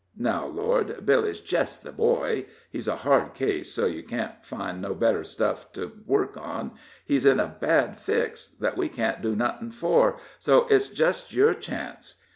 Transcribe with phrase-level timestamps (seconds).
[0.17, 4.95] Now, Lord, Billy's jest the boy he's a hard case, so you can't find no
[4.95, 6.71] better stuff to work on
[7.05, 11.53] he's in a bad fix, thet we can't do nuthin' fur, so it's jest yer
[11.53, 12.15] chance.